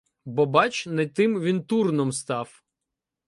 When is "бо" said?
0.25-0.45